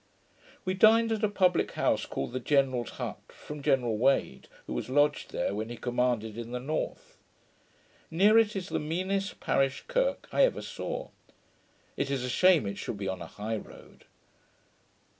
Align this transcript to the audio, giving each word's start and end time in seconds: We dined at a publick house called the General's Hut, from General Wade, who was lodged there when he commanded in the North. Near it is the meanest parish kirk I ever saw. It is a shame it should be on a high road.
We 0.65 0.73
dined 0.73 1.11
at 1.11 1.23
a 1.23 1.29
publick 1.29 1.73
house 1.73 2.07
called 2.07 2.33
the 2.33 2.39
General's 2.39 2.89
Hut, 2.97 3.19
from 3.27 3.61
General 3.61 3.99
Wade, 3.99 4.47
who 4.65 4.73
was 4.73 4.89
lodged 4.89 5.29
there 5.31 5.53
when 5.53 5.69
he 5.69 5.77
commanded 5.77 6.39
in 6.39 6.49
the 6.53 6.59
North. 6.59 7.17
Near 8.09 8.35
it 8.39 8.55
is 8.55 8.69
the 8.69 8.79
meanest 8.79 9.39
parish 9.39 9.83
kirk 9.87 10.27
I 10.31 10.41
ever 10.43 10.63
saw. 10.63 11.09
It 11.97 12.09
is 12.09 12.23
a 12.23 12.29
shame 12.29 12.65
it 12.65 12.79
should 12.79 12.97
be 12.97 13.07
on 13.07 13.21
a 13.21 13.27
high 13.27 13.57
road. 13.57 14.05